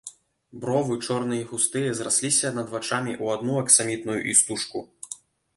[0.61, 4.87] Бровы, чорныя і густыя, зрасліся над вачамі ў адну аксамітную істужку.